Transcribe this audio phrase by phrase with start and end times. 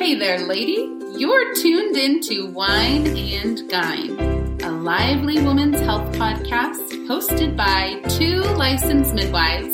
[0.00, 0.96] Hey there, lady.
[1.18, 9.12] You're tuned into Wine and Gyne, a lively woman's health podcast hosted by two licensed
[9.12, 9.68] midwives,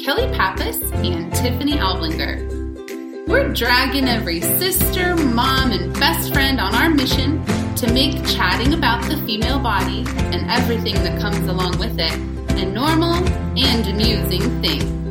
[0.00, 3.26] Kelly Pappas and Tiffany Alblinger.
[3.26, 7.44] We're dragging every sister, mom, and best friend on our mission
[7.74, 12.14] to make chatting about the female body and everything that comes along with it
[12.56, 13.14] a normal
[13.58, 15.01] and amusing thing.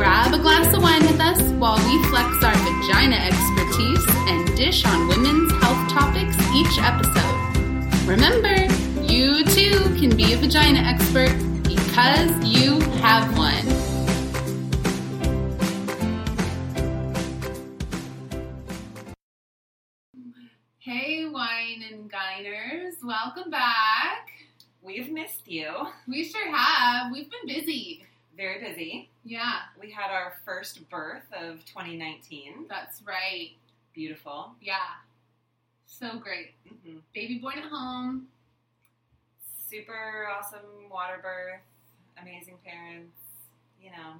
[0.00, 4.82] Grab a glass of wine with us while we flex our vagina expertise and dish
[4.86, 8.08] on women's health topics each episode.
[8.08, 8.64] Remember,
[9.02, 13.66] you too can be a vagina expert because you have one.
[20.78, 24.30] Hey, wine and gyners, welcome back.
[24.80, 25.70] We've missed you.
[26.08, 27.12] We sure have.
[27.12, 28.06] We've been busy.
[28.40, 29.10] Very busy.
[29.22, 32.64] Yeah, We had our first birth of 2019.
[32.70, 33.50] that's right.
[33.94, 34.52] Beautiful.
[34.62, 34.76] Yeah,
[35.86, 36.54] so great.
[36.66, 38.28] hmm Baby born at home.
[39.68, 41.60] Super awesome water birth.
[42.22, 43.12] Amazing parents.
[43.78, 44.14] You know.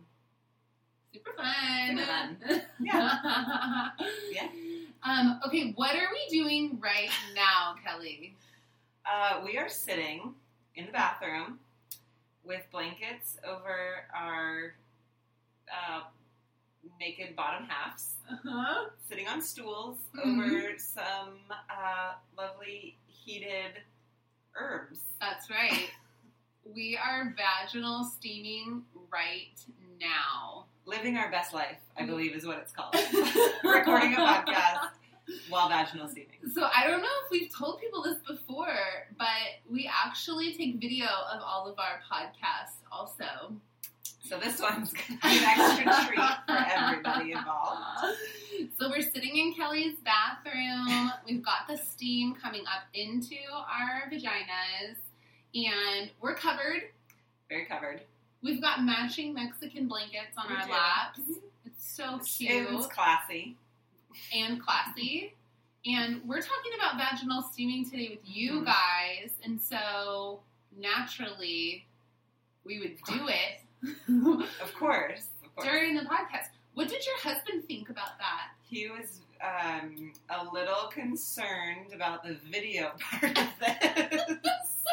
[1.14, 1.96] Super fun.
[1.96, 2.62] Super fun.
[2.80, 3.88] Yeah.
[4.30, 4.48] Yeah.
[5.02, 8.34] Um, okay, what are we doing right now, Kelly?
[9.10, 10.34] Uh, we are sitting
[10.76, 11.58] in the bathroom
[12.44, 14.74] with blankets over our
[15.72, 16.02] uh,
[16.98, 18.88] naked bottom halves, Uh-huh.
[19.08, 20.20] sitting on stools Mhm.
[20.40, 21.38] over some
[21.70, 23.82] uh, lovely heated
[24.54, 25.00] herbs.
[25.20, 25.90] That's right.
[26.64, 29.64] We are vaginal steaming right
[30.00, 30.66] now.
[30.86, 32.06] Living our best life, I Mm.
[32.08, 32.94] believe, is what it's called.
[33.64, 34.90] Recording a podcast
[35.48, 36.28] while vaginal steaming.
[36.54, 38.76] So I don't know if we've told people this before,
[39.18, 39.26] but
[39.70, 43.54] we actually take video of all of our podcasts also.
[44.22, 47.80] So this one's going to be an extra treat for everybody involved.
[48.78, 51.10] So we're sitting in Kelly's bathroom.
[51.26, 54.96] We've got the steam coming up into our vaginas,
[55.54, 56.82] and we're covered.
[57.48, 58.02] Very covered.
[58.42, 60.72] We've got matching Mexican blankets on We our do.
[60.72, 61.20] laps.
[61.20, 61.32] Mm-hmm.
[61.64, 63.56] It's so cute It's classy.
[64.34, 65.34] And classy.
[65.86, 68.66] And we're talking about vaginal steaming today with you Mhm.
[68.66, 70.42] guys, and so
[70.76, 71.86] naturally
[72.64, 73.62] we would do it
[74.62, 75.28] Of course.
[75.42, 75.66] Of course.
[75.66, 76.48] during the podcast.
[76.74, 78.50] What did your husband think about that?
[78.68, 84.84] He was um, a little concerned about the video part of this.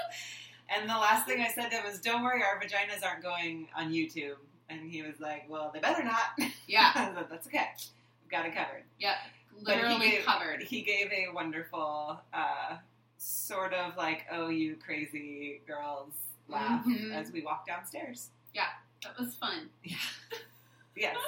[0.69, 3.67] and the last thing I said to him was, Don't worry, our vaginas aren't going
[3.75, 4.37] on YouTube.
[4.69, 6.39] And he was like, Well, they better not.
[6.65, 7.67] Yeah, said, That's okay.
[8.29, 8.83] Got it covered.
[8.97, 9.07] He
[9.63, 10.61] literally gave- covered.
[10.63, 12.77] He gave a wonderful, uh,
[13.17, 16.13] sort of like, Oh, you crazy girls
[16.47, 17.11] laugh Mhm.
[17.13, 18.29] as we walked downstairs.
[18.53, 18.69] Yeah,
[19.03, 19.69] that was fun.
[19.83, 19.97] Yeah.
[20.95, 21.15] Yes.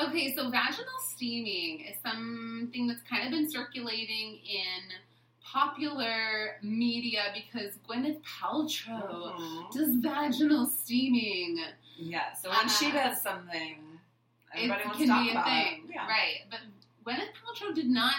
[0.00, 4.92] Okay, so vaginal steaming is something that's kind of been circulating in
[5.42, 9.72] popular media because Gwyneth Paltrow Mhm.
[9.72, 11.58] does vaginal steaming.
[11.96, 12.32] Yeah.
[12.34, 13.82] So when she Uh, does something,
[14.64, 15.82] everybody it wants can to be a thing.
[15.92, 16.06] Yeah.
[16.06, 16.36] right?
[16.50, 16.60] But
[17.04, 18.14] Gwyneth Paltrow did not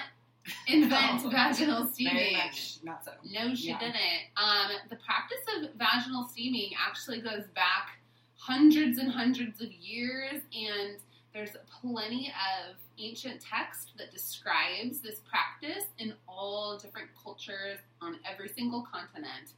[0.68, 1.30] invent No.
[1.30, 2.38] vaginal Very steaming.
[2.38, 3.12] much not so.
[3.24, 3.80] No, she Yeah.
[3.80, 3.98] didn't.
[4.38, 8.00] Um, the practice of vaginal steaming actually goes back
[8.38, 10.98] hundreds and hundreds of years, and
[11.34, 11.52] there's
[11.82, 18.82] plenty of ancient text that describes this practice in all different cultures on every single
[18.92, 19.54] continent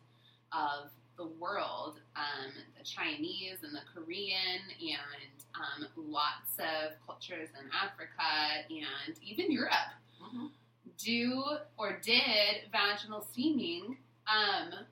[0.51, 0.89] of
[1.21, 1.99] the world.
[2.15, 9.51] Um, the Chinese and the Korean, and um, lots of cultures in Africa and even
[9.51, 9.73] Europe
[10.21, 10.51] Mhm.
[10.97, 11.43] do
[11.77, 13.97] or did vaginal steaming.
[14.27, 14.85] Um,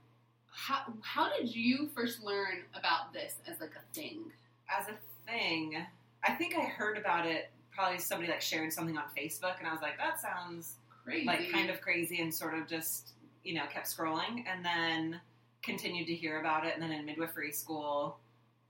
[0.52, 4.32] how, how did you first learn about this as like a thing?
[4.70, 5.86] As a thing,
[6.24, 7.52] I think I heard about it.
[7.72, 11.26] Probably somebody like shared something on Facebook, and I was like, "That sounds Crazy.
[11.26, 13.14] like kind of crazy," and sort of just
[13.44, 15.22] you know kept scrolling, and then
[15.62, 18.20] continued to hear about it, and then in midwifery school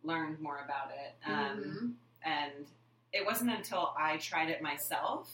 [0.04, 1.16] learned more about it.
[1.26, 1.96] Um, Mhm.
[2.24, 2.68] And
[3.14, 5.32] it wasn't until I tried it myself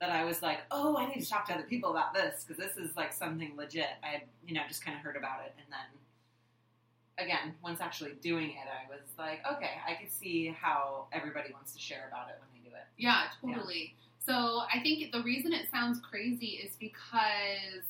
[0.00, 2.56] that I was like, oh, I need to talk to other people about this because
[2.56, 3.90] this is like something legit.
[4.02, 5.54] I had, you know, just kind of heard about it.
[5.58, 11.06] And then again, once actually doing it, I was like, okay, I could see how
[11.12, 12.84] everybody wants to share about it when they do it.
[12.96, 13.94] Yeah, totally.
[14.18, 17.84] So I think the reason it sounds crazy is because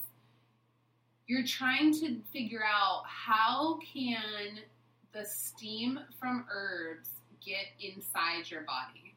[1.31, 4.59] you're trying to figure out how can
[5.13, 7.11] the steam from herbs
[7.41, 9.15] get inside your body.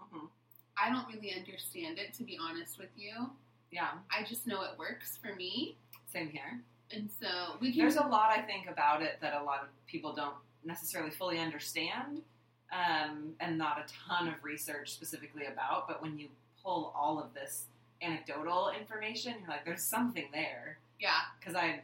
[0.00, 0.30] Mhm.
[0.76, 3.32] I don't really understand it to be honest with you.
[3.72, 5.76] Yeah, I just know it works for me.
[6.06, 6.62] same here.
[6.92, 9.68] And so we can There's a lot I think about it that a lot of
[9.86, 12.22] people don't necessarily fully understand,
[12.70, 15.88] um, and not a ton of research specifically about.
[15.88, 16.30] But when you
[16.62, 17.66] pull all of this
[18.00, 20.78] anecdotal information, you're like, there's something there.
[21.00, 21.10] Yeah.
[21.38, 21.80] Because I,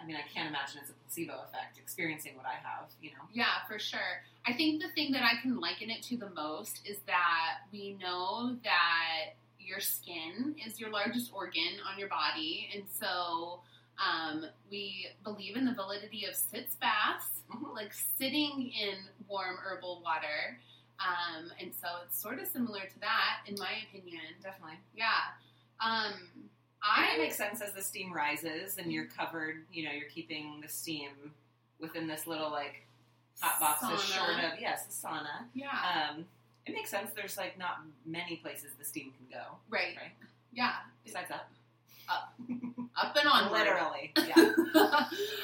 [0.00, 2.88] I mean, I can't imagine it's a placebo effect experiencing what I have.
[3.00, 3.24] You know.
[3.32, 4.22] Yeah, for sure.
[4.46, 7.96] I think the thing that I can liken it to the most is that we
[8.00, 13.60] know that your skin is your largest organ on your body, and so
[13.98, 17.74] um, we believe in the validity of sitz baths, Mhm.
[17.74, 18.96] like sitting in
[19.28, 20.58] warm herbal water.
[20.98, 24.22] Um, and so it's sort of similar to that, in my opinion.
[24.42, 24.78] Definitely.
[24.94, 25.32] Yeah.
[25.80, 26.14] Um,
[26.84, 29.64] I it makes sense as the steam rises and you're covered.
[29.72, 31.10] You know, you're keeping the steam
[31.80, 32.86] within this little like
[33.40, 33.98] hot box Sauna.
[34.14, 35.44] short of yes, a sauna.
[35.54, 35.68] yeah,
[36.10, 36.24] Um,
[36.66, 37.10] it makes sense.
[37.16, 39.96] There's like not many places the steam can go right.
[39.96, 40.12] right.
[40.52, 40.72] Yeah,
[41.04, 41.50] besides up.
[42.08, 42.34] up
[42.96, 43.50] up and on.
[43.50, 44.52] Literally, yeah.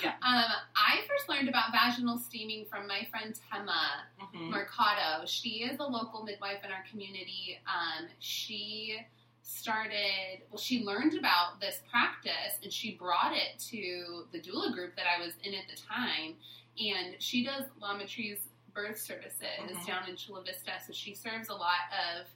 [0.03, 0.13] Yeah.
[0.23, 4.51] Um, I first learned about vaginal steaming from my friend Tema Mhm.
[4.51, 5.25] Mercado.
[5.27, 7.59] She is a local midwife in our community.
[7.67, 9.01] Um, she
[9.51, 14.95] started, well, she learned about this practice and she brought it to the doula group
[14.97, 16.35] that I was in at the time.
[16.79, 19.87] And she does Lametree's birth services Mhm.
[19.87, 20.73] down in Chula Vista.
[20.87, 22.29] So she serves a lot of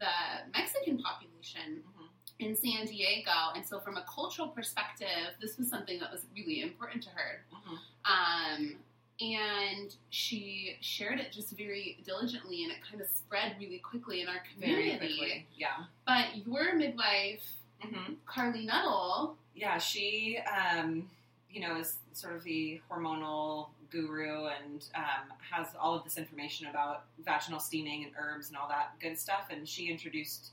[0.00, 2.08] the Mexican population Mhm.
[2.38, 3.50] in San Diego.
[3.54, 7.44] And so, from a cultural perspective, this was something that was really important to her.
[7.52, 7.78] Mhm.
[8.06, 8.84] Um,
[9.22, 14.28] and she shared it just very diligently, and it kind of spread really quickly in
[14.28, 15.16] our Very community.
[15.18, 15.46] quickly.
[15.56, 15.84] Yeah.
[16.06, 17.42] But your midwife,
[17.80, 21.08] hmm Carly Nuttall, Yeah, she, um,
[21.50, 26.66] you know, is sort of the hormonal guru and um, has all of this information
[26.68, 29.48] about vaginal steaming and herbs and all that good stuff.
[29.50, 30.50] And she introduced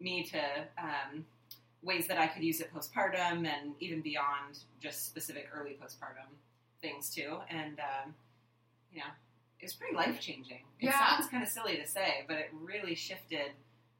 [0.00, 0.40] me to
[0.78, 1.24] um,
[1.82, 6.26] ways that I could use it postpartum and even beyond just specific early postpartum
[6.82, 7.36] things too.
[7.48, 8.14] And um,
[8.92, 9.06] you know,
[9.60, 10.60] it was pretty life changing.
[10.80, 11.16] It Yeah.
[11.16, 13.52] sounds kind of silly to say, but it really shifted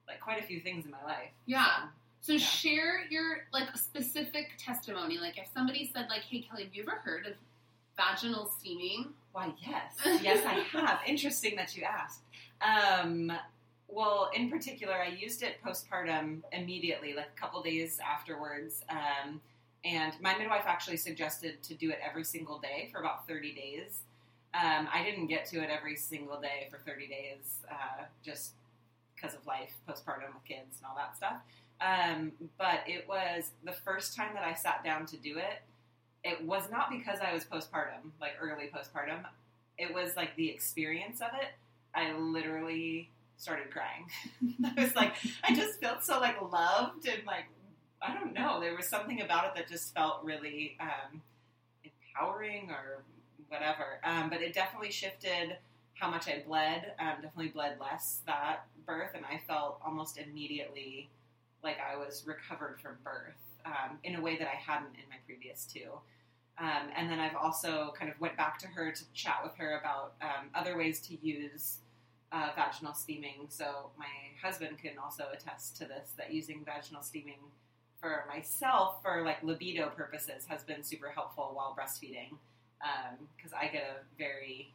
[0.07, 1.29] like quite a few things in my life.
[1.45, 1.87] Yeah.
[2.21, 2.39] So Yeah.
[2.39, 5.17] share your like specific testimony.
[5.17, 7.33] Like if somebody said like, "Hey Kelly, have you ever heard of
[7.97, 9.95] vaginal steaming?" Why, yes.
[10.21, 10.99] Yes, I have.
[11.07, 12.21] Interesting that you asked.
[12.61, 13.31] Um,
[13.87, 18.83] well, in particular, I used it postpartum immediately, like a couple days afterwards.
[18.89, 19.39] Um,
[19.83, 24.03] and my midwife actually suggested to do it every single day for about 30 days.
[24.53, 28.51] Um, I didn't get to it every single day for 30 days uh, just
[29.15, 31.41] because of life, postpartum with kids and all that stuff.
[31.79, 35.61] Um, but it was the first time that I sat down to do it.
[36.23, 39.23] It was not because I was postpartum, like early postpartum.
[39.77, 41.49] It was like the experience of it.
[41.95, 44.05] I literally started crying.
[44.77, 47.45] I was like, I just felt so like loved and like
[48.01, 48.59] I don't know.
[48.59, 51.21] There was something about it that just felt really um,
[51.83, 53.03] empowering or
[53.47, 53.99] whatever.
[54.03, 55.57] Um, but it definitely shifted
[55.93, 56.93] how much I bled.
[56.99, 61.09] Um, definitely bled less that birth, and I felt almost immediately
[61.63, 65.17] like I was recovered from birth um, in a way that I hadn't in my
[65.27, 65.91] previous two.
[66.57, 69.79] Um, and then I've also kind of went back to her to chat with her
[69.79, 71.77] about um, other ways to use
[72.31, 73.45] uh, vaginal steaming.
[73.49, 74.05] So my
[74.41, 77.39] husband can also attest to this that using vaginal steaming
[78.01, 82.29] for myself for like libido purposes has been super helpful while breastfeeding
[83.37, 84.73] because I get a very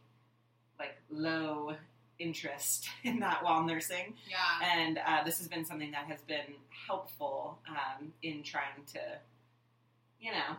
[0.79, 1.75] like low
[2.19, 4.37] interest in that while nursing Yeah.
[4.79, 6.55] and uh, this has been something that has been
[6.87, 9.01] helpful um, in trying to
[10.21, 10.57] you know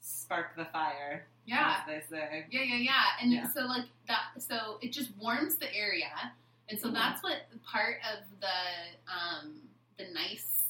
[0.00, 1.76] spark the fire Yeah.
[1.80, 3.02] as they say Yeah, yeah, yeah.
[3.20, 3.46] And Yeah.
[3.52, 6.32] so like that so it just warms the area.
[6.68, 6.94] And so Mhm.
[6.94, 9.60] that's what part of the um
[9.98, 10.61] the nice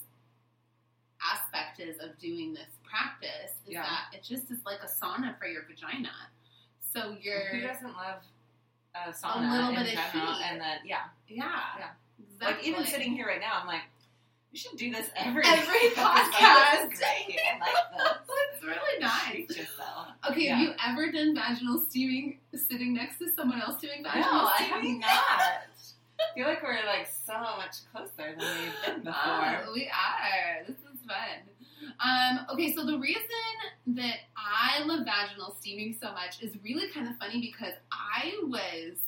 [1.30, 3.82] aspect is of doing this practice is Yeah.
[3.82, 6.10] that it just is like a sauna for your vagina.
[6.92, 8.20] So you're who doesn't love
[8.94, 10.44] a sauna a little in bit of general heat.
[10.50, 11.44] and then yeah yeah.
[11.78, 11.88] Yeah.
[12.34, 12.46] Exactly.
[12.46, 13.80] like even sitting here right now i'm like
[14.52, 16.90] we should do this every Every podcast.
[16.90, 17.38] great.
[17.40, 17.58] I
[17.98, 18.16] like
[18.54, 19.48] it's really nice.
[19.56, 20.08] Yourself.
[20.30, 20.56] Okay, Yeah.
[20.56, 24.78] have you ever done vaginal steaming sitting next to someone else doing vaginal No, vaginal
[24.78, 25.40] I have not.
[26.20, 29.64] I feel like we're like so much closer than we've been uh, before.
[29.68, 30.64] Oh, we are.
[30.68, 31.94] This is fun.
[32.00, 33.22] Um, okay, so the reason
[33.88, 38.98] that I love vaginal steaming so much is really kind of funny because I was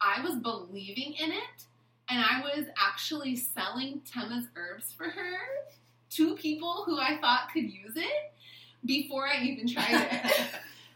[0.00, 1.64] I was believing in it
[2.08, 5.36] and I was actually selling Tema's herbs for her
[6.10, 8.32] to people who I thought could use it
[8.84, 10.48] before I even tried it.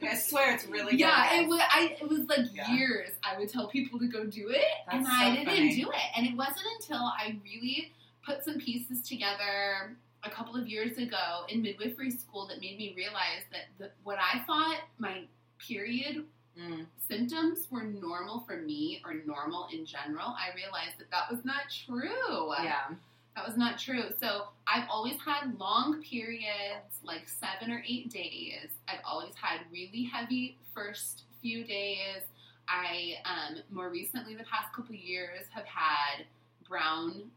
[0.08, 1.00] I swear it's really good.
[1.00, 1.60] yeah, it was.
[1.62, 2.74] I it was like Yeah.
[2.74, 3.10] years.
[3.22, 5.76] I would tell people to go do it, and That's I didn't funny.
[5.76, 5.96] do it.
[6.16, 7.92] And it wasn't until I really
[8.26, 12.94] put some pieces together a couple of years ago in midwifery school that made me
[12.96, 15.22] realize that the, what I thought my
[15.58, 16.24] period
[16.58, 16.84] Mm.
[17.08, 20.36] symptoms were normal for me or normal in general.
[20.38, 22.52] I realized that that was not true.
[22.62, 22.90] Yeah.
[23.34, 24.10] That was not true.
[24.20, 28.68] So I've always had long periods, like seven or eight days.
[28.86, 32.20] I've always had really heavy first few days.
[32.68, 36.26] I um, more recently, the past couple years, have had
[36.68, 37.30] brown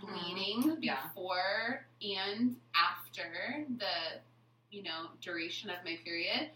[0.00, 0.82] bleeding Mm-hmm.
[0.82, 0.98] Yeah.
[1.08, 4.20] before and after the
[4.70, 6.50] you know duration of my period,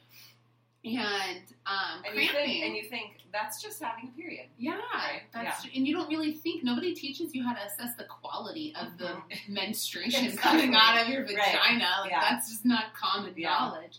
[0.84, 4.46] and um, And you think, and you think that's just having a period.
[4.58, 8.04] Yeah, Right, that's and you don't really think nobody teaches you how to assess the
[8.04, 9.48] quality of the Mhm.
[9.48, 10.60] menstruation Exactly.
[10.60, 11.34] coming out of your Right.
[11.36, 11.88] vagina.
[12.02, 12.20] Like Yeah.
[12.20, 13.50] that's just not common Yeah.
[13.50, 13.98] knowledge.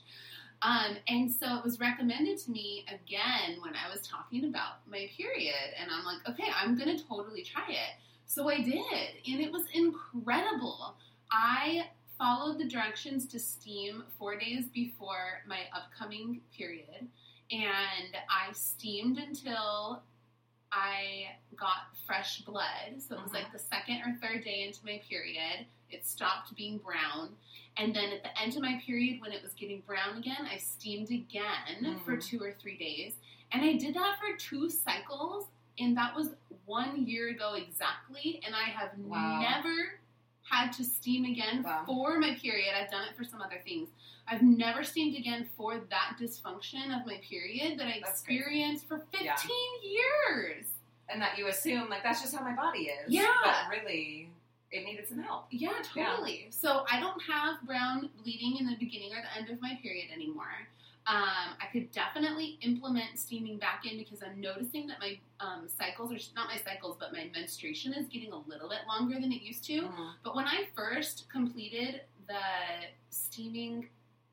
[0.63, 5.07] Um, and so it was recommended to me again when I was talking about my
[5.15, 7.91] period, and I'm like, okay, I'm gonna totally try it.
[8.27, 8.83] So I did,
[9.25, 10.95] and it was incredible.
[11.31, 17.07] I followed the directions to steam four days before my upcoming period,
[17.51, 20.03] and I steamed until
[20.71, 22.99] I got fresh blood.
[22.99, 25.65] So it was like the second or third day into my period.
[25.89, 27.29] It stopped being brown.
[27.77, 30.57] And then at the end of my period, when it was getting brown again, I
[30.57, 32.03] steamed again Mhm.
[32.03, 33.15] for two or three days.
[33.51, 35.47] And I did that for two cycles.
[35.79, 38.41] And that was one year ago exactly.
[38.45, 39.39] And I have Wow.
[39.39, 39.99] never
[40.43, 41.83] had to steam again Wow.
[41.85, 42.73] for my period.
[42.75, 43.89] I've done it for some other things.
[44.27, 48.39] I've never steamed again for that dysfunction of my period that I That's crazy.
[48.39, 49.21] experienced for 15
[49.81, 49.89] Yeah.
[49.89, 50.67] years.
[51.09, 53.09] And that you assume like that's just how my body is.
[53.13, 53.33] Yeah.
[53.43, 54.29] But really,
[54.71, 55.47] it needed some help.
[55.51, 56.05] Yeah, Yeah.
[56.11, 56.47] totally.
[56.51, 60.11] So I don't have brown bleeding in the beginning or the end of my period
[60.11, 60.67] anymore.
[61.07, 66.11] Um, I could definitely implement steaming back in because I'm noticing that my um, cycles,
[66.11, 69.41] or not my cycles, but my menstruation is getting a little bit longer than it
[69.41, 69.83] used to.
[69.83, 70.13] Mhm.
[70.23, 72.35] But when I first completed the
[73.09, 73.87] steaming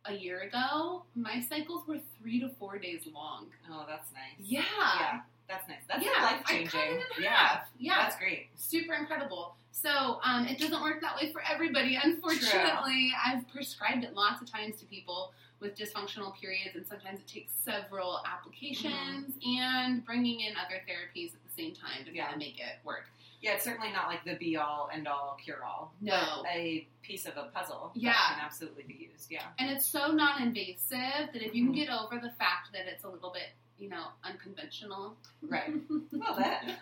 [0.07, 3.52] a year ago, my cycles were three to four days long.
[3.71, 4.35] Oh, that's nice.
[4.38, 4.64] Yeah.
[4.75, 5.21] Yeah.
[5.47, 5.83] That's nice.
[5.87, 7.02] That's yeah, life I cut it changing.
[7.21, 7.61] Yeah.
[7.78, 8.49] Yeah, That's great.
[8.57, 9.57] super incredible.
[9.73, 11.99] So um, it doesn't work that way for everybody.
[12.02, 15.33] Unfortunately, I've prescribed it lots of times to people
[15.64, 21.42] with dysfunctional periods, and sometimes it takes several applications and bringing in other therapies at
[21.42, 22.25] the same time to Yeah.
[22.25, 23.06] kind of make it work.
[23.40, 25.92] Yeah, it's certainly not like the be all end all cure all.
[26.00, 26.44] No.
[26.49, 28.12] A piece of a puzzle Yeah.
[28.12, 29.30] that can absolutely be used.
[29.30, 29.47] Yeah.
[29.59, 31.76] And it's so non-invasive that if you can Mhm.
[31.76, 35.73] get over the fact that it's a little bit, you know, unconventional, Right.
[36.12, 36.78] Well, that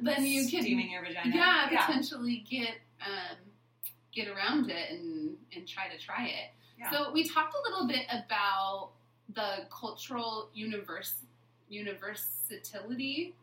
[0.00, 1.34] then you can steaming your vagina.
[1.34, 1.86] yeah, Yeah.
[1.86, 3.38] potentially get um,
[4.12, 6.50] get around it and and try to try it.
[6.80, 6.90] Yeah.
[6.90, 8.90] So we talked a little bit about
[9.34, 11.14] the cultural universe
[11.68, 13.34] universality.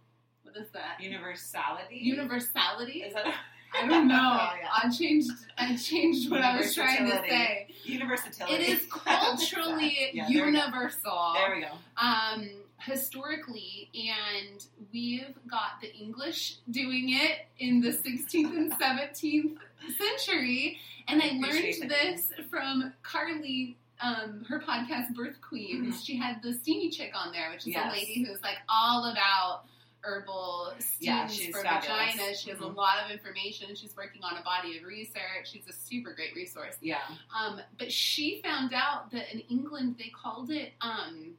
[0.44, 1.00] What is that?
[1.00, 1.98] Universality.
[1.98, 3.00] Universality.
[3.04, 3.34] Is that a,
[3.78, 4.16] I don't know.
[4.40, 4.70] Oh, yeah.
[4.84, 5.30] I changed.
[5.58, 7.68] I changed what I was trying to say.
[7.84, 8.56] universality?
[8.56, 11.34] It is culturally Yeah, there we universal.
[11.36, 11.72] There we go.
[12.02, 19.58] um, historically, and we've got the English doing it in the 16th and 17th
[19.98, 20.78] century.
[21.08, 25.96] And I Appreciate learned this from Carly, um, her podcast Birth Queens.
[25.96, 26.06] Mhm.
[26.06, 27.92] She had the Steamy Chick on there, which is Yes.
[27.92, 29.64] a lady who's like all about
[30.02, 31.02] herbal steams
[31.40, 32.16] Yeah, for fabulous.
[32.16, 32.42] vaginas.
[32.44, 32.76] She has a Mhm.
[32.76, 33.76] lot of information.
[33.76, 35.50] She's working on a body of research.
[35.52, 36.76] She's a super great resource.
[36.82, 37.02] Yeah.
[37.38, 41.38] Um, but she found out that in England they called it um,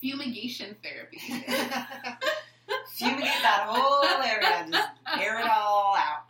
[0.00, 1.18] fumigation therapy.
[2.98, 4.66] Fumigate that whole area.
[4.70, 4.88] Just
[5.20, 6.24] air it all out.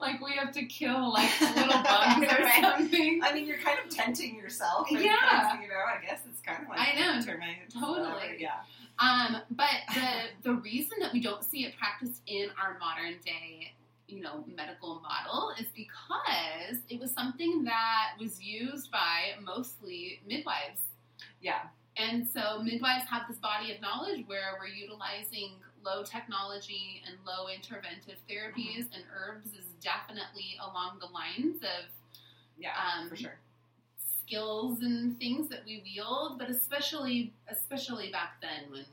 [0.00, 2.60] like we have to kill like little bugs or Right.
[2.60, 3.20] something.
[3.22, 4.88] I mean, you're kind of tenting yourself.
[4.90, 4.98] Yeah.
[5.00, 7.24] because, You know, I guess it's kind of like I know.
[7.24, 8.00] termites, Totally.
[8.08, 8.50] whatever, Yeah.
[8.98, 13.72] Um, but the the reason that we don't see it practiced in our modern day,
[14.08, 20.80] you know, medical model is because it was something that was used by mostly midwives.
[21.40, 21.60] Yeah.
[21.96, 27.46] And so midwives have this body of knowledge where we're utilizing low technology and low
[27.46, 28.94] interventive therapies, Mm-hmm.
[28.94, 31.86] and herbs is definitely along the lines of
[32.58, 32.72] Yeah.
[32.76, 33.38] Um, for sure.
[34.26, 38.84] skills and things that we wield, but especially especially back then when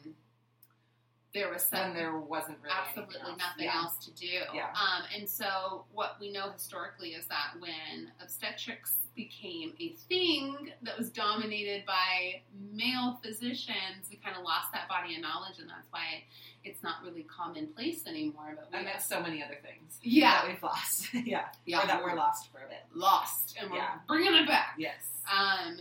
[1.33, 3.75] there was some there wasn't really absolutely nothing yeah.
[3.75, 4.27] else to do.
[4.53, 4.67] Yeah.
[4.69, 10.97] Um, and so what we know historically is that when obstetrics became a thing that
[10.97, 15.87] was dominated by male physicians, we kind of lost that body of knowledge, and that's
[15.91, 16.23] why
[16.63, 18.53] it's not really commonplace anymore.
[18.55, 21.09] But we And that's so many other things yeah, that we've lost.
[21.13, 21.45] yeah.
[21.65, 22.83] yeah, Or that we're lost for a bit.
[22.93, 23.95] lost, and we're Yeah.
[24.07, 24.75] bringing it back.
[24.77, 24.95] Yes.
[25.31, 25.79] Um,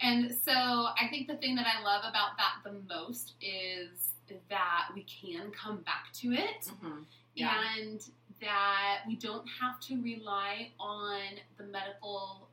[0.00, 4.12] and so I think the thing that I love about that the most is
[4.48, 7.04] that we can come back to it Mhm.
[7.34, 7.74] Yeah.
[7.78, 8.00] and
[8.40, 11.20] that we don't have to rely on
[11.56, 12.48] the medical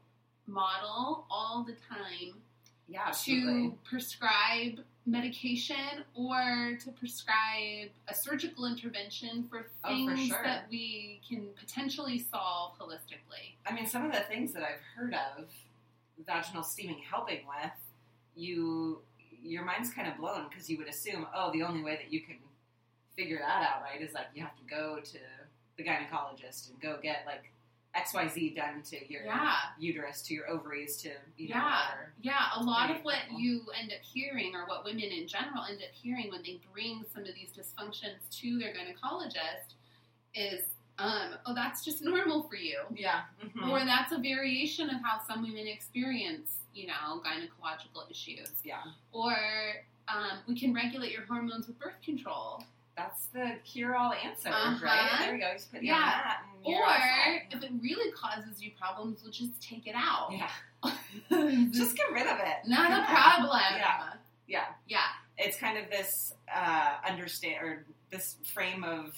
[0.45, 2.41] model all the time
[2.87, 3.69] Yeah, absolutely.
[3.71, 10.43] to prescribe medication or to prescribe a surgical intervention for Oh, things for sure.
[10.43, 13.55] that we can potentially solve holistically.
[13.65, 15.49] I mean, some of the things that I've heard of
[16.19, 17.71] vaginal steaming helping with,
[18.35, 19.01] you
[19.47, 22.21] your mind's kind of blown because you would assume, oh, the only way that you
[22.21, 22.35] can
[23.15, 25.17] figure that out, right, is like you have to go to
[25.77, 27.51] the gynecologist and go get like
[27.95, 29.55] X Y Z done to your Yeah.
[29.79, 31.85] uterus, to your ovaries, to you know, Yeah.
[31.89, 32.13] whatever.
[32.21, 35.81] Yeah, a lot of what you end up hearing, or what women in general end
[35.81, 39.73] up hearing when they bring some of these dysfunctions to their gynecologist,
[40.35, 40.63] is,
[40.99, 43.69] um, "Oh, that's just normal for you," yeah, Mhm.
[43.69, 48.83] or that's a variation of how some women experience, you know, gynecological issues, yeah.
[49.11, 49.35] or
[50.07, 52.63] um, we can regulate your hormones with birth control,
[52.95, 54.83] That's the cure-all answer, Uh-huh.
[54.83, 55.19] right?
[55.19, 55.53] There we go.
[55.53, 55.97] Just put you Yeah.
[55.97, 56.87] on that, or
[57.51, 60.31] if it really causes you problems, we'll just take it out.
[60.31, 60.49] yeah,
[61.71, 62.67] just get rid of it.
[62.67, 63.59] not a problem.
[63.75, 64.13] Yeah.
[64.47, 64.65] Yeah.
[64.87, 65.07] Yeah.
[65.37, 69.13] it's kind of this uh, understand or this frame of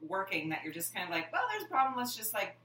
[0.00, 1.96] working that you're just kind of like, well, there's a problem.
[1.96, 2.56] Let's just like,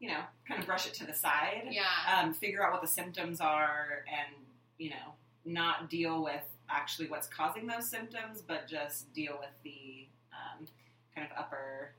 [0.00, 1.68] you know, kind of brush it to the side.
[1.70, 1.82] Yeah.
[2.14, 4.34] Um, figure out what the symptoms are, and
[4.78, 5.14] you know,
[5.44, 10.66] not deal with actually what's causing those symptoms, but just deal with the um,
[11.14, 11.92] kind of upper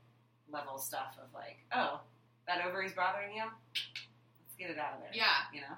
[0.51, 2.00] level stuff of like, oh,
[2.48, 3.44] that ovary's bothering you.
[3.44, 5.12] Let's get it out of there.
[5.13, 5.25] Yeah.
[5.54, 5.75] You know.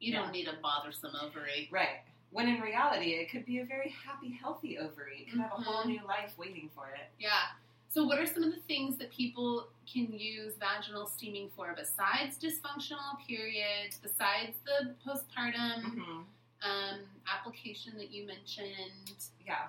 [0.00, 0.20] You Yeah.
[0.22, 1.68] don't need a bothersome ovary.
[1.72, 2.00] Right.
[2.30, 5.22] When in reality, it could be a very happy, healthy ovary.
[5.26, 5.86] It could have a whole Mhm.
[5.86, 7.10] new life waiting for it.
[7.18, 7.30] Yeah.
[7.90, 12.36] So, what are some of the things that people can use vaginal steaming for besides
[12.36, 16.20] dysfunctional periods, besides the postpartum Mm-hmm.
[16.62, 17.00] um,
[17.32, 19.12] application that you mentioned?
[19.44, 19.68] Yeah.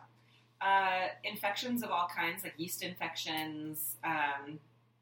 [0.61, 4.59] Uh, infections of all kinds, like yeast infections, um,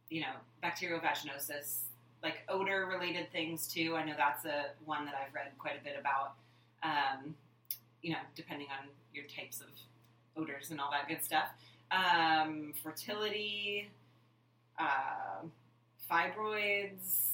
[0.10, 1.80] you know, bacterial vaginosis,
[2.22, 3.96] like odor related things too.
[3.96, 6.34] I know that's a one that I've read quite a bit about.
[6.84, 7.34] Um,
[8.04, 9.68] you know, depending on your types of
[10.40, 11.48] odors and all that good stuff.
[11.92, 13.90] Um, fertility,
[14.80, 15.44] uh,
[16.10, 17.30] fibroids,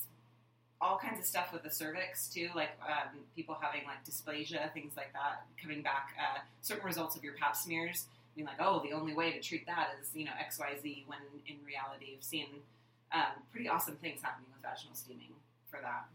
[0.82, 4.94] all kinds of stuff with the cervix too, like um, people having like dysplasia, things
[4.98, 6.10] like that, coming back.
[6.20, 9.66] Uh, certain results of your Pap smears being like, oh, the only way to treat
[9.68, 11.04] that is you know X Y Z.
[11.08, 12.48] When in reality, you've seen
[13.13, 15.34] um, pretty awesome things happening with vaginal steaming
[15.70, 16.06] for that.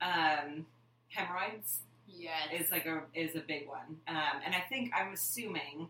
[0.00, 0.66] Um,
[1.08, 1.80] hemorrhoids
[2.14, 2.48] Yes.
[2.66, 5.88] is like a is a big one, um, and I think I'm assuming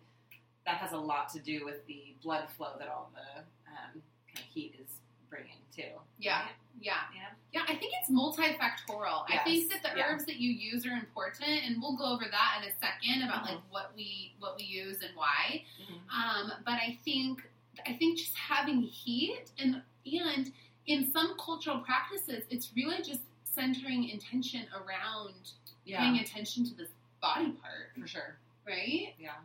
[0.67, 4.39] that has a lot to do with the blood flow that all the um, kind
[4.39, 4.89] of heat is
[5.29, 5.83] bringing too.
[6.19, 6.43] Yeah.
[6.43, 6.51] Right?
[6.81, 6.93] yeah.
[7.15, 7.29] Yeah.
[7.53, 9.25] Yeah, I think it's multifactorial.
[9.29, 10.05] I think that the Yeah.
[10.07, 13.45] herbs that you use are important, and we'll go over that in a second about
[13.45, 13.49] Mhm.
[13.51, 15.65] like what we what we use and why.
[15.81, 16.11] Mhm.
[16.11, 17.49] Um, but I think
[17.87, 20.53] I think just having heat and and
[20.87, 25.53] in some cultural practices, it's really just centering intention around
[25.87, 28.39] paying attention to this body part, for sure.
[28.67, 29.15] right?
[29.19, 29.37] Yeah.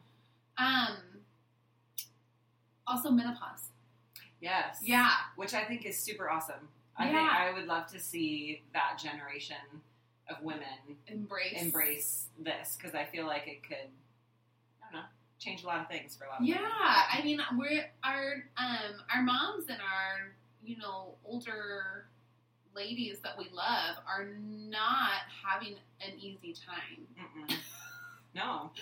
[0.57, 0.97] Um,
[2.85, 3.69] also menopause.
[4.39, 4.77] Yes.
[4.81, 6.67] Yeah, Which I think is super awesome.
[6.95, 7.29] I think Yeah.
[7.31, 9.57] I would love to see that generation
[10.29, 13.77] of women embrace embrace this because I feel like it could,
[14.81, 15.07] I don't know,
[15.39, 16.69] change a lot of things for a lot of Yeah, women.
[17.13, 22.05] I mean, we're our um our moms and our you know older
[22.75, 27.07] ladies that we love are not having an easy time.
[27.49, 27.55] Mm-mm.
[28.35, 28.71] No.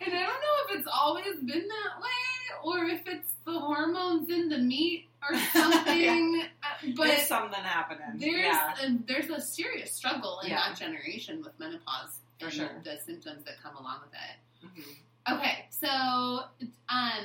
[0.00, 4.28] And I don't know if it's always been that way or if it's the hormones
[4.30, 6.42] in the meat or something.
[6.62, 8.18] uh, but There's something happening.
[8.18, 8.74] there's yeah.
[8.82, 10.68] a, there's a serious struggle in Yeah.
[10.68, 12.70] that generation with menopause For and sure.
[12.84, 14.66] the symptoms that come along with it.
[14.66, 15.36] Mhm.
[15.38, 17.24] Okay, so um,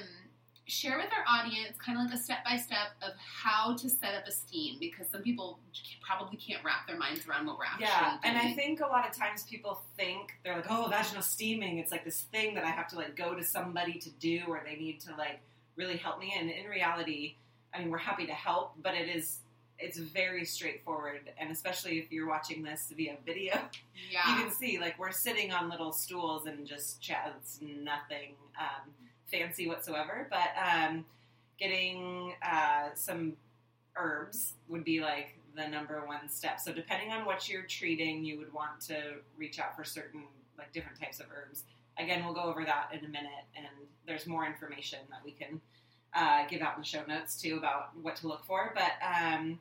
[0.70, 4.14] share with our audience kind of like a step by step of how to set
[4.14, 5.60] up a steam because some people
[6.02, 9.08] probably can't wrap their minds around what we're actually Yeah, and I think a lot
[9.08, 12.70] of times people think they're like, "Oh, vaginal steaming." It's like this thing that I
[12.70, 15.40] have to like go to somebody to do, or they need to like
[15.76, 16.36] really help me.
[16.38, 17.36] And in reality,
[17.74, 19.40] I mean, we're happy to help, but it is
[19.80, 21.32] it's very straightforward.
[21.40, 23.54] And especially if you're watching this via video,
[24.12, 27.34] yeah, you can see like we're sitting on little stools and just chat.
[27.40, 28.92] It's nothing um,
[29.32, 31.06] fancy whatsoever, but um,
[31.60, 33.34] getting uh, some
[33.96, 36.60] herbs would be like the number one step.
[36.60, 40.24] So depending on what you're treating, you would want to reach out for certain
[40.58, 41.64] like different types of herbs.
[41.98, 43.68] Again, we'll go over that in a minute, and
[44.08, 45.60] there's more information that we can
[46.14, 48.74] uh, give out in the show notes too about what to look for.
[48.74, 49.60] But um,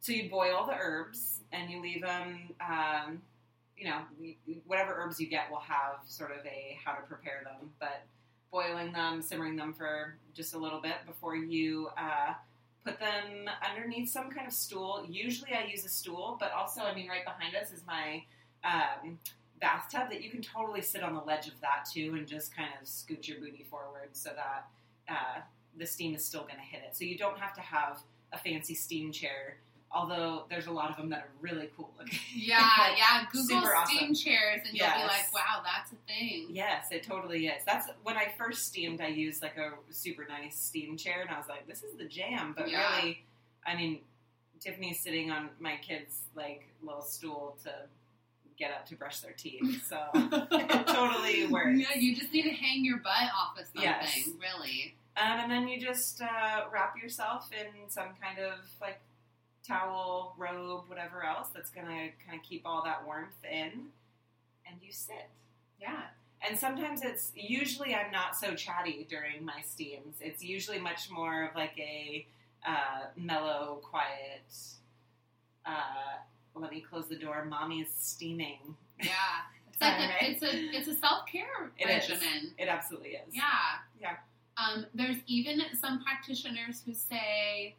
[0.00, 2.50] so you boil the herbs and you leave them.
[2.60, 3.22] Um,
[3.76, 3.98] you know,
[4.66, 8.02] whatever herbs you get will have sort of a how to prepare them, but
[8.50, 12.34] boiling them, simmering them for just a little bit before you uh,
[12.84, 15.04] put them underneath some kind of stool.
[15.08, 18.22] Usually I use a stool, but also, I mean, right behind us is my
[18.64, 19.18] um,
[19.60, 22.68] bathtub that you can totally sit on the ledge of that too and just kind
[22.80, 24.68] of scoot your booty forward so that
[25.08, 25.40] uh,
[25.76, 26.96] the steam is still going to hit it.
[26.96, 28.00] So you don't have to have
[28.32, 29.58] a fancy steam chair.
[29.92, 32.18] Although there's a lot of them that are really cool looking.
[32.34, 33.24] Yeah, Like, yeah.
[33.32, 34.14] Google steam awesome.
[34.14, 37.62] chairs, and you'll be like, "Wow, that's a thing." Yes, it totally is.
[37.64, 39.00] That's when I first steamed.
[39.00, 42.04] I used like a super nice steam chair, and I was like, "This is the
[42.04, 42.96] jam." But Yeah.
[42.98, 43.24] really,
[43.64, 44.00] I mean,
[44.60, 47.72] Tiffany's sitting on my kid's like little stool to
[48.58, 51.78] get up to brush their teeth, so it totally works.
[51.78, 54.28] Yeah, you just need to hang your butt off of something, Yes.
[54.40, 54.94] really.
[55.16, 58.98] Um, and then you just uh, wrap yourself in some kind of like
[59.66, 63.70] towel, robe, whatever else that's gonna kind of keep all that warmth in,
[64.66, 65.28] and you sit.
[65.80, 66.02] Yeah.
[66.48, 70.16] And sometimes it's usually I'm not so chatty during my steams.
[70.20, 72.26] It's usually much more of like a
[72.66, 74.42] uh, mellow, quiet.
[75.64, 76.18] Uh,
[76.54, 77.44] let me close the door.
[77.48, 78.76] Mommy's steaming.
[79.02, 79.10] Yeah.
[79.78, 82.08] It's like a, it's a it's a self care It is.
[82.08, 82.52] regimen.
[82.56, 83.34] It absolutely is.
[83.34, 83.42] Yeah.
[84.00, 84.16] Yeah.
[84.56, 87.74] Um, there's even some practitioners who say,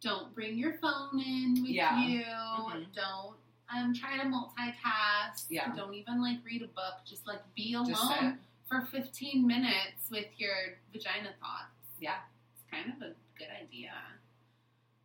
[0.00, 2.00] don't bring your phone in with Yeah.
[2.04, 2.22] you.
[2.24, 2.86] Mhm.
[2.94, 3.36] Don't
[3.74, 5.46] um, try to multitask.
[5.50, 5.74] Yeah.
[5.74, 6.94] Don't even like read a book.
[7.04, 10.54] Just like be alone for 15 minutes with your
[10.92, 11.74] vagina thoughts.
[12.00, 12.16] Yeah.
[12.54, 13.92] It's kind of a good idea.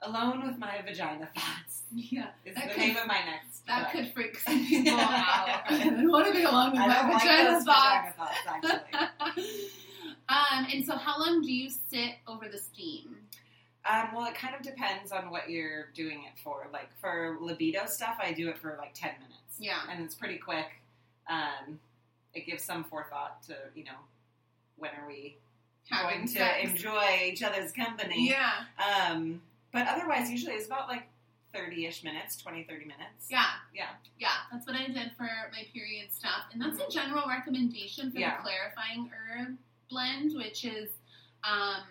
[0.02, 2.28] Alone with my vagina thoughts Yeah.
[2.46, 3.66] is That the could- name of my next.
[3.68, 3.92] That book.
[4.04, 5.64] could freak some people out.
[5.70, 7.66] I don't want to be alone with I my like vagina thoughts.
[7.66, 9.66] vagina thoughts actually.
[10.30, 13.18] um, and so, how long do you sit over the steam?
[13.90, 16.68] Um, well, it kind of depends on what you're doing it for.
[16.72, 19.34] Like for libido stuff, I do it for like ten minutes.
[19.60, 19.80] Yeah.
[19.90, 20.68] and it's pretty quick.
[21.30, 21.80] Um,
[22.34, 24.00] it gives some forethought to you know
[24.78, 25.38] when are we
[25.90, 28.30] Having going to enjoy each other's company.
[28.30, 29.42] Yeah, Um,
[29.74, 31.04] but otherwise, usually it's about like
[31.54, 33.28] thirty-ish minutes, 20, 30 minutes.
[33.30, 33.90] yeah, Yeah.
[34.18, 34.30] yeah.
[34.52, 38.38] That's what I did for my period stuff, and that's a general recommendation for Yeah.
[38.38, 39.58] the clarifying herb
[39.90, 40.90] blend, which is
[41.44, 41.84] um,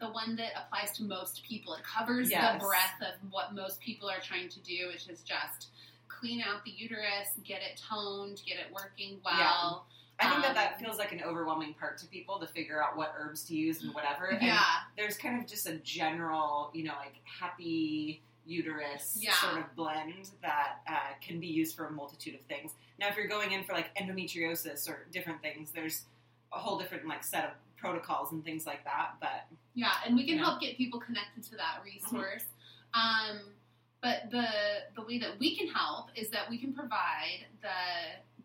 [0.00, 1.74] the one that applies to most people.
[1.74, 2.60] It covers Yes.
[2.60, 5.68] the breadth of what most people are trying to do, which is just
[6.08, 9.86] clean out the uterus, get it toned, get it working well.
[10.20, 12.96] I think that Um, that feels like an overwhelming part to people to figure out
[12.96, 14.26] what herbs to use and whatever.
[14.26, 14.64] And Yeah,
[14.96, 19.34] there's kind of just a general, you know, like happy uterus Yeah.
[19.34, 22.72] sort of blend that uh, can be used for a multitude of things.
[22.98, 26.04] Now, if you're going in for like endometriosis or different things, there's
[26.52, 29.12] a whole different like set of protocols and things like that.
[29.20, 29.46] But
[29.78, 30.44] Yeah, and we can Yeah.
[30.44, 32.42] help get people connected to that resource.
[32.42, 32.98] Mm-hmm.
[33.38, 33.54] Um,
[34.00, 34.48] but the
[34.96, 37.78] the way that we can help is that we can provide the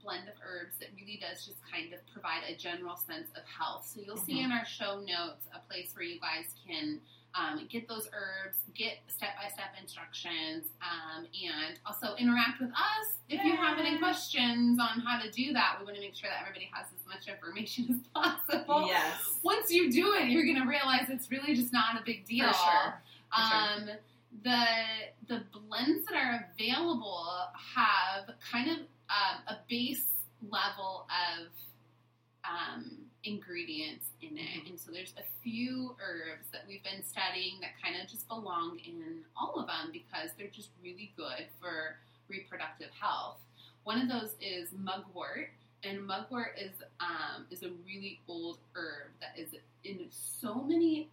[0.04, 3.88] blend of herbs that really does just kind of provide a general sense of health.
[3.88, 4.46] So you'll see Mhm.
[4.46, 7.02] in our show notes a place where you guys can
[7.36, 13.18] um, get those herbs, get step by step instructions, um, and also interact with us
[13.30, 15.78] if you have any questions on how to do that.
[15.80, 19.72] We want to make sure that everybody has as much information as possible yes, once
[19.72, 22.48] you do it, you're gonna realize it's really just not a big deal.
[22.48, 23.02] for sure.
[23.34, 23.60] For sure.
[23.60, 23.98] Um,
[24.44, 24.66] the
[25.28, 27.26] the blends that are available
[27.76, 28.78] have kind of
[29.10, 30.06] um, a base
[30.50, 31.48] level of
[32.44, 34.70] um, ingredients in it, Mhm.
[34.72, 38.80] and so there's a few herbs that we've been studying that kind of just belong
[38.80, 43.40] in all of them because they're just really good for reproductive health.
[43.84, 45.50] One of those is mugwort,
[45.84, 51.10] and mugwort is um, is a really old herb that is in so many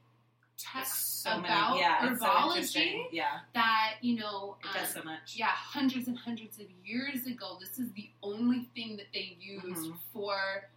[0.56, 3.06] texts so about many, yeah, it's so herbology.
[3.10, 5.34] Yeah, that you know it does um, so much.
[5.34, 9.64] yeah hundreds and hundreds of years ago this is the only thing that they used
[9.90, 9.98] Mhm.
[10.12, 10.68] for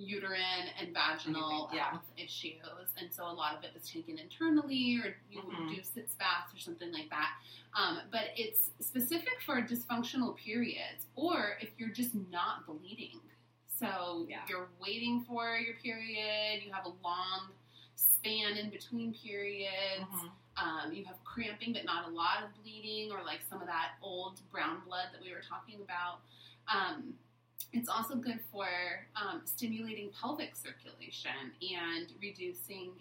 [0.00, 1.90] uterine and vaginal Anything, yeah.
[1.90, 5.74] health issues and so a lot of it was taken internally or you Mhm.
[5.76, 7.32] do sitz baths or something like that
[7.74, 13.20] um, but it's specific for dysfunctional periods or if you're just not bleeding
[13.68, 14.40] so Yeah.
[14.48, 17.52] you're waiting for your period you have a long
[17.94, 20.30] span in between periods Mhm.
[20.56, 23.96] um, you have cramping but not a lot of bleeding or like some of that
[24.00, 26.22] old brown blood that we were talking about
[26.68, 27.18] um,
[27.72, 28.66] it's also good for
[29.20, 31.30] um, stimulating pelvic circulation
[31.60, 32.92] and reducing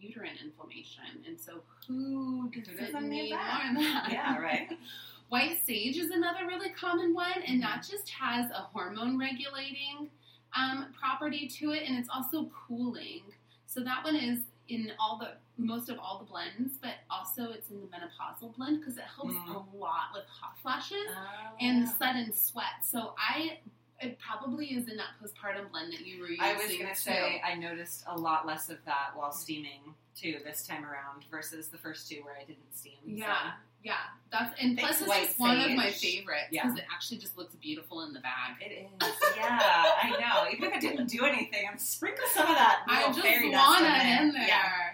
[0.00, 3.72] uterine inflammation and so who doesn't, need that?
[3.72, 4.68] more that Yeah, right.
[5.28, 10.08] White sage is another really common one, and that just has a hormone regulating
[10.56, 13.22] um, property to it, and it's also cooling.
[13.66, 17.70] So that one is in all the most of all the blends, but also it's
[17.70, 19.48] in the menopausal blend because it helps Mm.
[19.56, 21.92] a lot with hot flashes Oh, and yeah.
[21.98, 22.84] sudden sweat.
[22.84, 23.58] So I
[24.06, 26.44] it probably is in that postpartum blend that you were using.
[26.44, 30.66] I was gonna say I noticed a lot less of that while steaming too this
[30.66, 32.94] time around versus the first two where I didn't steam.
[33.04, 33.94] so- Yeah, yeah.
[34.32, 36.64] That's and plus it's just one of my favorites Yeah.
[36.64, 38.56] because it actually just looks beautiful in the bag.
[38.60, 40.50] It is, yeah, I know.
[40.50, 42.82] Even if I didn't do anything, I'm sprinkle some of that.
[42.88, 44.22] I just want in it there.
[44.22, 44.46] in there.
[44.46, 44.92] Yeah.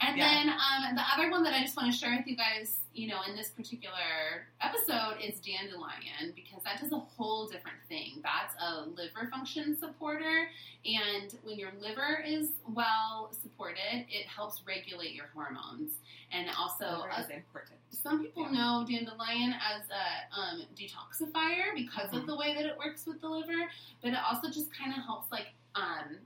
[0.00, 0.24] And Yeah.
[0.28, 3.08] then um, the other one that I just want to share with you guys, you
[3.08, 8.22] know, in this particular episode is dandelion because that does a whole different thing.
[8.22, 10.48] That's a liver function supporter,
[10.84, 15.98] and when your liver is well supported, it helps regulate your hormones.
[16.32, 17.22] And also, Liver uh,
[17.90, 18.50] some people Yeah.
[18.50, 22.26] know dandelion as a um, detoxifier because of Mhm.
[22.26, 23.70] the way that it works with the liver,
[24.02, 26.18] but it also just kind of helps like um,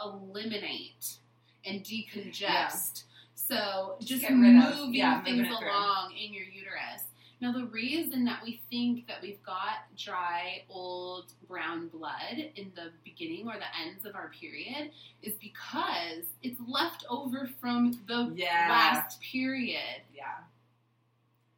[0.00, 1.18] eliminate
[1.64, 3.04] and decongest.
[3.48, 7.04] So just get moving yeah, things along in your uterus.
[7.40, 12.90] Now, the reason that we think that we've got dry, old, brown blood in the
[13.02, 14.90] beginning or the ends of our period
[15.22, 18.68] is because it's left over from the Yeah.
[18.68, 20.02] last period.
[20.14, 20.24] Yeah.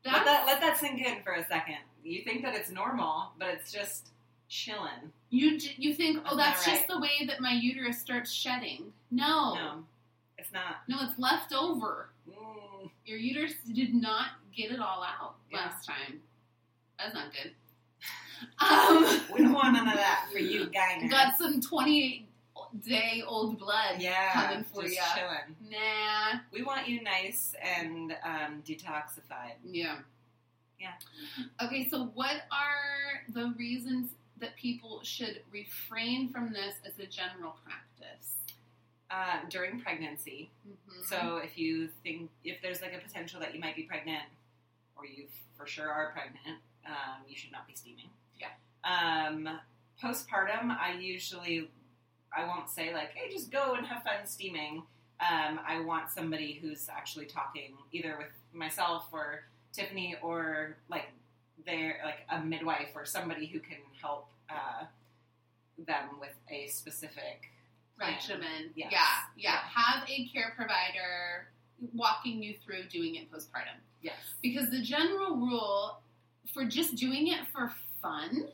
[0.05, 1.79] That's, Let that let that sink in for a second.
[2.05, 4.11] You think that it's normal, but it's just
[4.49, 5.13] chilling.
[5.31, 8.93] you you think, oh, that's that just the way that my uterus starts shedding.
[9.11, 9.85] No, No,
[10.43, 10.77] it's not.
[10.89, 12.11] no, it's left over.
[12.29, 15.59] Mm, Your uterus did not get it all out Yeah.
[15.59, 16.21] last time.
[16.99, 17.53] That's not good.
[18.59, 21.07] Um, we don't want none of that for you, guy.
[21.07, 22.27] got some 28
[22.85, 25.01] day old blood yeah, coming for ya.
[25.15, 25.57] chilling.
[25.71, 26.41] Nah.
[26.53, 29.55] We want you nice and um, detoxified.
[29.65, 29.99] Yeah.
[30.81, 30.95] Yeah.
[31.65, 37.55] Okay, so what are the reasons that people should refrain from this as a general
[37.65, 38.39] practice?
[39.13, 41.05] Uh, during pregnancy, Mhm.
[41.05, 44.25] So if you think if there's like a potential that you might be pregnant,
[44.97, 48.09] or you for sure are pregnant, um, you should not be steaming.
[48.37, 48.53] Yeah.
[48.85, 49.61] Um,
[50.01, 51.71] postpartum, I usually
[52.35, 54.87] I won't say like, hey, just go and have fun steaming.
[55.21, 61.11] Um, I want somebody who's actually talking either with myself or Tiffany or like
[61.67, 64.87] they're like a midwife or somebody who can help uh,
[65.77, 67.51] them with a specific.
[67.99, 68.71] Regimen.
[68.75, 68.91] Yes.
[68.93, 68.99] Yeah,
[69.37, 69.59] yeah, Yeah.
[69.75, 71.49] Have a care provider
[71.95, 73.79] walking you through doing it postpartum.
[74.03, 74.15] Yes.
[74.43, 75.99] Because the general rule
[76.53, 78.49] for just doing it for fun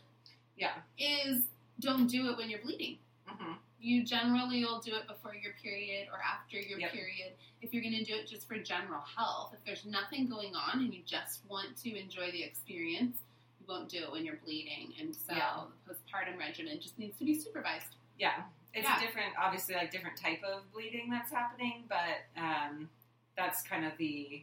[0.57, 0.75] Yeah.
[0.99, 1.45] is
[1.81, 2.99] don't do it when you're bleeding.
[3.27, 6.93] hmm You generally will do it before your period or after your Yep.
[6.93, 7.33] period.
[7.63, 10.81] If you're going to do it just for general health, if there's nothing going on
[10.81, 13.19] and you just want to enjoy the experience,
[13.61, 14.95] you won't do it when you're bleeding.
[14.99, 15.65] And so Yeah.
[15.87, 17.95] the postpartum regimen just needs to be supervised.
[18.19, 18.43] Yeah,
[18.79, 18.97] it's Yeah.
[18.99, 22.89] a different, obviously, like different type of bleeding that's happening, but um,
[23.37, 24.43] that's kind of the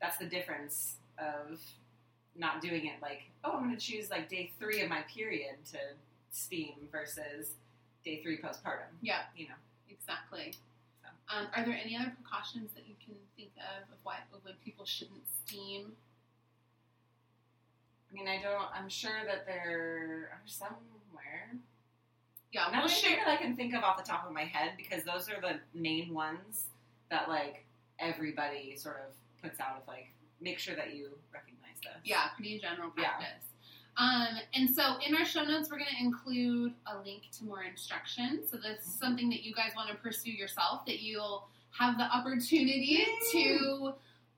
[0.00, 1.60] that's the difference of
[2.36, 5.56] not doing it like, oh, I'm going to choose like day three of my period
[5.72, 5.78] to
[6.30, 7.50] steam versus
[8.04, 8.88] day three postpartum.
[9.02, 9.22] Yeah.
[9.36, 9.54] you know,
[9.90, 10.54] Exactly.
[11.02, 11.08] So.
[11.36, 14.54] Um, are there any other precautions that you can think of of why of when
[14.64, 15.92] people shouldn't steam?
[18.10, 18.66] I mean, I don't.
[18.74, 21.50] I'm sure that there are somewhere.
[22.52, 23.16] Yeah, Not we'll share.
[23.24, 25.60] that I can think of off the top of my head because those are the
[25.78, 26.66] main ones
[27.10, 27.64] that like
[27.98, 30.08] everybody sort of puts out of like
[30.40, 31.92] make sure that you recognize this.
[32.04, 33.10] Yeah, pretty general Yeah.
[33.10, 33.44] practice.
[33.96, 37.62] Um, and so in our show notes, we're going to include a link to more
[37.62, 38.40] instruction.
[38.48, 39.04] So that's Mm-hmm.
[39.04, 41.46] something that you guys want to pursue yourself, that you'll
[41.78, 43.92] have the opportunity to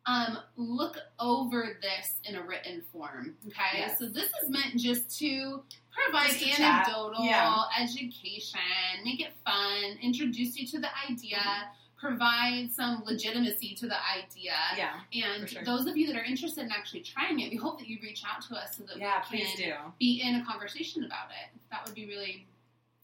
[0.07, 3.37] um, look over this in a written form.
[3.47, 3.99] Okay, Yes.
[3.99, 5.63] so this is meant just to
[5.93, 7.63] provide Just anecdotal Yeah.
[7.79, 8.61] education,
[9.05, 11.37] make it fun, introduce you to the idea.
[11.39, 11.77] Mm-hmm.
[11.99, 15.01] Provide some legitimacy to the idea, Yeah.
[15.13, 15.63] and sure.
[15.63, 18.25] those of you that are interested in actually trying it, we hope that you reach
[18.25, 19.93] out to us so that Yeah, we please can do.
[20.01, 21.57] be in a conversation about it.
[21.71, 22.49] That would be really,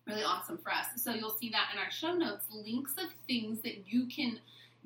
[0.09, 0.87] really awesome for us.
[0.97, 4.41] So you'll see that in our show notes, links of things that you can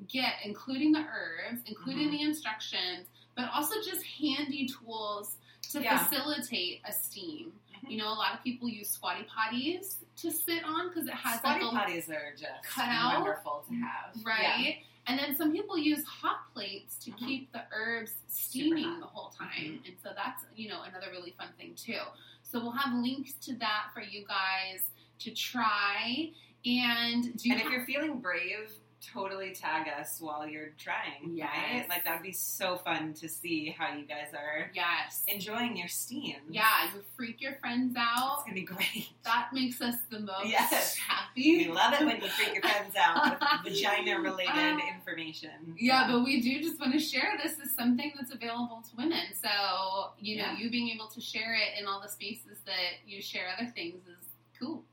[0.07, 2.11] get, including the herbs, including Mhm.
[2.11, 5.37] the instructions, but also just handy tools
[5.71, 5.97] to Yeah.
[5.97, 7.59] facilitate a steam.
[7.83, 7.91] Mhm.
[7.91, 11.39] You know, a lot of people use squatty potties to sit on because it has
[11.39, 13.21] Squatty like potties are just cut out.
[13.21, 14.15] wonderful to have.
[14.23, 14.83] right?
[15.05, 17.17] And then some people use hot plates to Mhm.
[17.27, 19.49] keep the herbs steaming the whole time.
[19.83, 19.87] Mhm.
[19.87, 21.99] And so that's, you know, another really fun thing too.
[22.41, 26.31] So we'll have links to that for you guys to try
[26.65, 28.71] and do And if you're feeling brave
[29.11, 31.31] totally tag us while you're trying.
[31.33, 31.49] Yes.
[31.51, 31.89] Right?
[31.89, 35.23] Like that would be so fun to see how you guys are Yes.
[35.27, 36.35] enjoying your steam.
[36.49, 38.35] Yeah, you freak your friends out.
[38.37, 39.09] It's gonna be great.
[39.23, 40.95] That makes us the most Yes.
[40.95, 41.65] happy.
[41.65, 45.75] We love it when you freak your friends out with vagina related Uh, information.
[45.77, 49.33] Yeah, but we do just want to share this as something that's available to women.
[49.33, 50.57] So, you know, Yeah.
[50.57, 54.07] you being able to share it in all the spaces that you share other things
[54.07, 54.27] is
[54.59, 54.83] cool.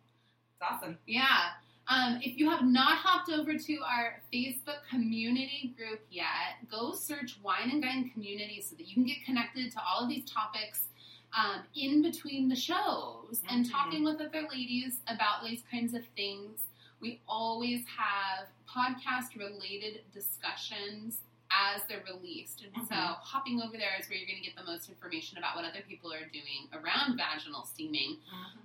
[0.53, 0.99] it's awesome.
[1.07, 1.53] Yeah.
[1.91, 7.37] Um, if you have not hopped over to our Facebook community group yet, go search
[7.43, 10.87] Wine and Gyne Community so that you can get connected to all of these topics
[11.33, 13.71] um, in between the shows and Mhm.
[13.71, 16.65] talking with other ladies about these kinds of things.
[17.01, 22.63] We always have podcast related discussions as they're released.
[22.63, 23.17] And so Mhm.
[23.23, 25.83] hopping over there is where you're going to get the most information about what other
[25.83, 28.19] people are doing around vaginal steaming.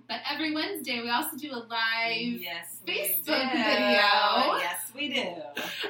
[0.08, 4.58] But every Wednesday, we also do a live, yes, Facebook video.
[4.58, 5.34] Yes, we do.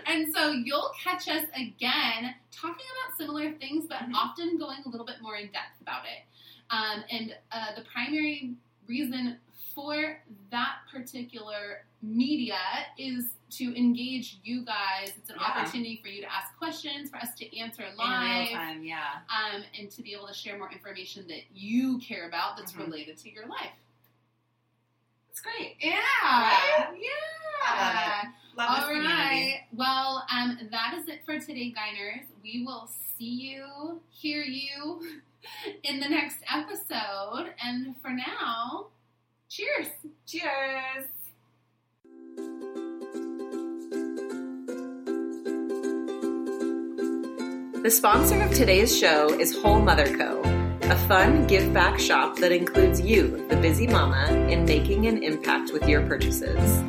[0.07, 4.15] and so you'll catch us again talking about similar things, but Mhm.
[4.15, 6.25] often going a little bit more in depth about it.
[6.71, 8.55] Um, and uh, the primary
[8.87, 9.39] reason
[9.75, 12.59] for that particular media
[12.97, 15.13] is to engage you guys.
[15.17, 15.47] It's an Yeah.
[15.47, 18.51] opportunity for you to ask questions, for us to answer live.
[18.51, 19.21] time, yeah.
[19.29, 22.87] Um, and to be able to share more information that you care about that's Mhm.
[22.87, 23.73] related to your life.
[25.31, 25.77] It's great.
[25.81, 26.01] Yeah.
[26.23, 26.99] Right?
[26.99, 27.11] Yeah.
[27.63, 29.61] I love this All community.
[29.73, 32.25] Well, um, that is it for today, Gyners.
[32.43, 33.86] We will see you,
[47.97, 50.43] sponsor of today's show is Whole Mother Co.,
[50.83, 55.73] a fun give back shop that includes you, the busy mama, in making an impact
[55.73, 56.83] with your purchases.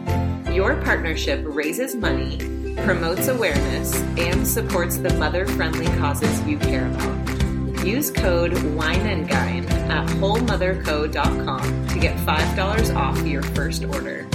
[0.54, 2.38] Your partnership raises money,
[2.84, 7.86] promotes awareness, and supports the mother friendly causes you care about.
[7.86, 14.28] Use code WINEANDGYNE at wholemotherco.com to get $5 off your first order.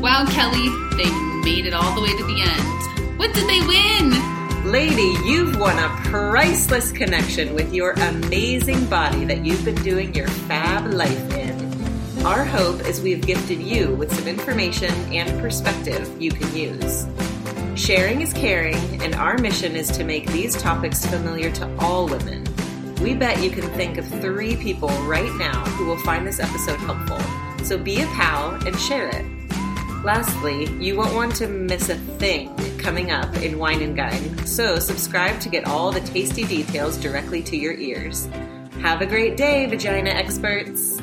[0.00, 1.10] Wow, Kelly, they
[1.42, 3.18] made it all the way to the end.
[3.18, 4.29] What did they win?
[4.70, 10.28] Lady, you've won a priceless connection with your amazing body that you've been doing your
[10.28, 12.24] fab life in.
[12.24, 17.08] Our hope is we've gifted you with some information and perspective you can use.
[17.74, 22.46] Sharing is caring, and our mission is to make these topics familiar to all women.
[23.02, 26.78] We bet you can think of three people right now who will find this episode
[26.78, 27.18] helpful.
[27.64, 29.26] So be a pal and share it.
[30.04, 34.78] Lastly, you won't want to miss a thing coming up in Wine and Gyne, so
[34.78, 38.28] subscribe to get all the tasty details directly to your ears.
[38.80, 40.98] Have a great day, vagina experts!